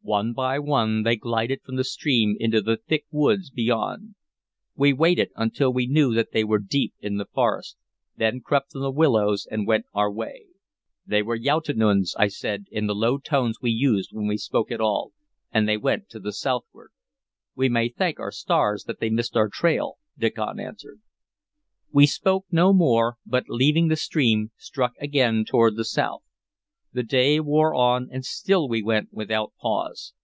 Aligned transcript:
One 0.00 0.32
by 0.32 0.58
one 0.58 1.02
they 1.02 1.16
glided 1.16 1.60
from 1.62 1.76
the 1.76 1.84
stream 1.84 2.34
into 2.40 2.62
the 2.62 2.78
thick 2.78 3.04
woods 3.10 3.50
beyond. 3.50 4.14
We 4.74 4.94
waited 4.94 5.32
until 5.36 5.70
we 5.70 5.86
knew 5.86 6.14
that 6.14 6.32
they 6.32 6.44
were 6.44 6.52
were 6.52 6.58
deep 6.66 6.94
in 7.02 7.18
the 7.18 7.26
forest, 7.26 7.76
then 8.16 8.40
crept 8.40 8.72
from 8.72 8.80
the 8.80 8.90
willows 8.90 9.46
and 9.50 9.66
went 9.66 9.84
our 9.92 10.10
way. 10.10 10.46
"They 11.06 11.20
were 11.20 11.36
Youghtenunds," 11.38 12.14
I 12.18 12.28
said, 12.28 12.68
in 12.70 12.86
the 12.86 12.94
low 12.94 13.18
tones 13.18 13.58
we 13.60 13.70
used 13.70 14.08
when 14.14 14.26
we 14.26 14.38
spoke 14.38 14.70
at 14.72 14.80
all, 14.80 15.12
"and 15.52 15.68
they 15.68 15.76
went 15.76 16.08
to 16.08 16.18
the 16.20 16.32
southward." 16.32 16.88
"We 17.54 17.68
may 17.68 17.90
thank 17.90 18.18
our 18.18 18.32
stars 18.32 18.84
that 18.84 19.00
they 19.00 19.10
missed 19.10 19.36
our 19.36 19.50
trail," 19.50 19.98
Diccon 20.18 20.58
answered. 20.58 21.00
We 21.92 22.06
spoke 22.06 22.46
no 22.50 22.72
more, 22.72 23.18
but, 23.26 23.44
leaving 23.50 23.88
the 23.88 23.96
stream, 23.96 24.52
struck 24.56 24.94
again 25.02 25.44
toward 25.46 25.76
the 25.76 25.84
south. 25.84 26.22
The 26.90 27.02
day 27.02 27.38
wore 27.38 27.74
on, 27.74 28.08
and 28.10 28.24
still 28.24 28.66
we 28.66 28.82
went 28.82 29.12
without 29.12 29.52
pause. 29.60 30.14